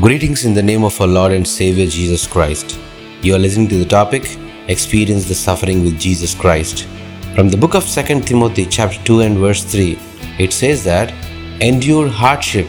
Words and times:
Greetings 0.00 0.44
in 0.44 0.52
the 0.52 0.62
name 0.62 0.84
of 0.84 1.00
our 1.00 1.06
Lord 1.06 1.32
and 1.32 1.48
Savior 1.48 1.86
Jesus 1.86 2.26
Christ. 2.26 2.78
You 3.22 3.34
are 3.34 3.38
listening 3.38 3.66
to 3.68 3.78
the 3.78 3.84
topic 3.86 4.36
Experience 4.68 5.24
the 5.24 5.34
Suffering 5.34 5.84
with 5.84 5.98
Jesus 5.98 6.34
Christ. 6.34 6.86
From 7.34 7.48
the 7.48 7.56
book 7.56 7.74
of 7.74 7.88
2 7.88 8.20
Timothy, 8.20 8.66
chapter 8.66 9.02
2 9.04 9.20
and 9.20 9.38
verse 9.38 9.64
3, 9.64 9.98
it 10.38 10.52
says 10.52 10.84
that 10.84 11.14
endure 11.62 12.10
hardship 12.10 12.68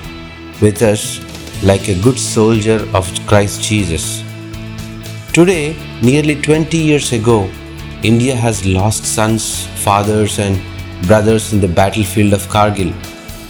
with 0.61 0.81
us 0.81 1.19
like 1.61 1.89
a 1.89 2.01
good 2.01 2.17
soldier 2.17 2.87
of 2.93 3.05
Christ 3.27 3.61
Jesus. 3.61 4.23
Today, 5.33 5.75
nearly 6.01 6.41
20 6.41 6.77
years 6.77 7.11
ago, 7.11 7.49
India 8.03 8.37
has 8.37 8.65
lost 8.65 9.03
sons, 9.03 9.65
fathers, 9.83 10.39
and 10.39 10.57
brothers 11.05 11.51
in 11.51 11.59
the 11.59 11.67
battlefield 11.67 12.31
of 12.31 12.47
Kargil. 12.47 12.93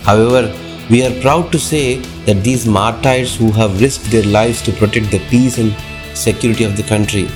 However, 0.02 0.52
we 0.90 1.06
are 1.06 1.22
proud 1.22 1.52
to 1.52 1.60
say 1.60 1.98
that 2.26 2.44
these 2.44 2.66
martyrs 2.66 3.36
who 3.36 3.52
have 3.52 3.82
risked 3.82 4.10
their 4.10 4.24
lives 4.24 4.62
to 4.62 4.72
protect 4.72 5.12
the 5.12 5.20
peace 5.30 5.58
and 5.58 5.76
security 6.16 6.64
of 6.64 6.78
the 6.78 6.84
country. 6.84 7.28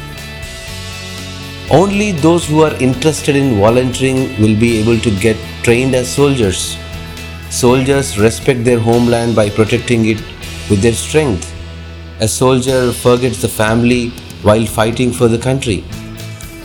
Only 1.70 2.14
those 2.14 2.48
who 2.48 2.62
are 2.64 2.73
interested 2.76 3.36
in 3.36 3.59
volunteering 3.59 4.40
will 4.42 4.58
be 4.58 4.80
able 4.80 4.98
to 5.00 5.20
get 5.20 5.36
trained 5.64 5.95
as 5.95 6.09
soldiers. 6.09 6.78
Soldiers 7.50 8.18
respect 8.18 8.64
their 8.64 8.80
homeland 8.80 9.36
by 9.36 9.50
protecting 9.50 10.06
it 10.06 10.22
with 10.70 10.81
their 10.81 10.94
strength. 10.94 11.54
A 12.22 12.28
soldier 12.28 12.94
forgets 12.94 13.42
the 13.42 13.50
family 13.50 14.09
while 14.44 14.66
fighting 14.66 15.12
for 15.12 15.28
the 15.28 15.38
country. 15.38 15.84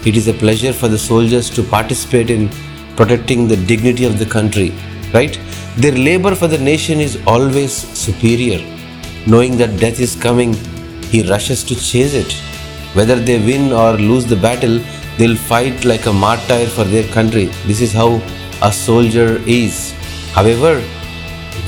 It 0.05 0.17
is 0.17 0.29
a 0.29 0.35
pleasure 0.35 0.73
for 0.73 0.87
the 0.87 0.99
soldiers 0.99 1.51
to 1.51 1.65
participate 1.65 2.31
in 2.31 2.49
protecting 2.95 3.49
the 3.49 3.57
dignity 3.57 4.05
of 4.05 4.21
the 4.21 4.27
country, 4.27 4.73
right? 5.13 5.37
Their 5.79 5.93
labor 5.93 6.35
for 6.35 6.49
the 6.49 6.57
nation 6.57 7.01
is 7.01 7.19
always 7.27 7.71
superior. 7.71 8.61
Knowing 9.27 9.59
that 9.59 9.79
death 9.79 10.01
is 10.01 10.17
coming, 10.17 10.55
he 11.11 11.23
rushes 11.29 11.63
to 11.65 11.75
chase 11.75 12.15
it. 12.15 12.33
Whether 12.95 13.17
they 13.17 13.39
win 13.39 13.73
or 13.73 13.93
lose 13.93 14.25
the 14.25 14.37
battle, 14.37 14.81
they'll 15.19 15.37
fight 15.37 15.85
like 15.85 16.07
a 16.07 16.13
martyr 16.15 16.65
for 16.67 16.85
their 16.85 17.07
country. 17.13 17.47
This 17.67 17.83
is 17.83 17.93
how 17.93 18.23
a 18.63 18.73
soldier 18.73 19.43
is. 19.47 19.93
However, 20.33 20.83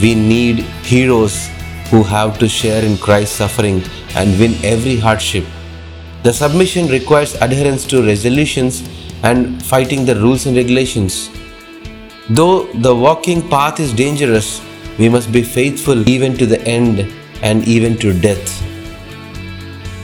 we 0.00 0.14
need 0.14 0.60
heroes 0.84 1.48
who 1.90 2.02
have 2.02 2.38
to 2.38 2.48
share 2.48 2.82
in 2.82 2.96
Christ's 2.96 3.36
suffering 3.36 3.82
and 4.14 4.38
win 4.38 4.54
every 4.64 4.96
hardship. 4.96 5.44
The 6.22 6.32
submission 6.32 6.88
requires 6.88 7.34
adherence 7.34 7.84
to 7.88 8.02
resolutions 8.02 8.88
and 9.22 9.62
fighting 9.62 10.06
the 10.06 10.14
rules 10.14 10.46
and 10.46 10.56
regulations. 10.56 11.28
Though 12.30 12.70
the 12.74 12.94
walking 12.94 13.48
path 13.48 13.80
is 13.80 13.94
dangerous, 13.94 14.60
we 14.98 15.08
must 15.08 15.32
be 15.32 15.42
faithful 15.42 16.06
even 16.06 16.36
to 16.36 16.44
the 16.44 16.60
end 16.68 17.10
and 17.42 17.66
even 17.66 17.96
to 17.98 18.12
death. 18.12 18.60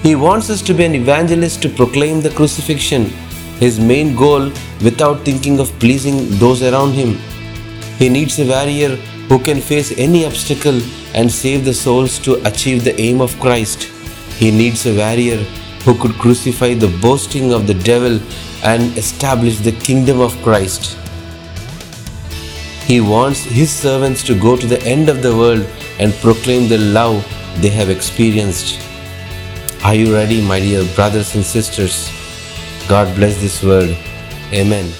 He 0.03 0.15
wants 0.15 0.49
us 0.49 0.63
to 0.63 0.73
be 0.73 0.87
an 0.87 0.95
evangelist 0.95 1.61
to 1.63 1.69
proclaim 1.69 2.23
the 2.23 2.31
crucifixion, 2.31 3.11
his 3.61 3.79
main 3.79 4.17
goal, 4.17 4.51
without 4.83 5.23
thinking 5.27 5.61
of 5.61 5.79
pleasing 5.79 6.31
those 6.39 6.63
around 6.63 6.93
him. 6.93 7.19
He 7.99 8.09
needs 8.09 8.39
a 8.39 8.47
warrior 8.47 8.97
who 9.29 9.39
can 9.39 9.61
face 9.61 9.93
any 9.99 10.25
obstacle 10.25 10.81
and 11.15 11.31
save 11.31 11.67
the 11.67 11.75
souls 11.75 12.19
to 12.21 12.43
achieve 12.49 12.85
the 12.85 12.99
aim 12.99 13.21
of 13.21 13.39
Christ. 13.39 13.83
He 14.39 14.51
needs 14.51 14.87
a 14.87 14.97
warrior 14.97 15.45
who 15.85 15.95
could 15.99 16.15
crucify 16.15 16.73
the 16.73 16.97
boasting 17.03 17.53
of 17.53 17.67
the 17.67 17.75
devil 17.75 18.19
and 18.63 18.97
establish 18.97 19.59
the 19.59 19.73
kingdom 19.73 20.21
of 20.21 20.33
Christ. 20.43 20.97
He 22.87 23.01
wants 23.01 23.45
His 23.45 23.71
servants 23.71 24.23
to 24.25 24.35
go 24.35 24.57
to 24.57 24.67
the 24.67 24.83
end 24.83 25.09
of 25.09 25.23
the 25.23 25.35
world 25.37 25.67
and 25.99 26.13
proclaim 26.15 26.69
the 26.69 26.79
love 26.79 27.25
they 27.61 27.71
have 27.71 27.89
experienced. 27.89 28.81
Are 29.85 29.95
you 29.95 30.13
ready, 30.13 30.41
my 30.41 30.61
dear 30.61 30.85
brothers 30.95 31.35
and 31.35 31.45
sisters? 31.45 32.11
God 32.89 33.15
bless 33.17 33.41
this 33.41 33.63
world. 33.63 33.97
Amen. 34.53 34.93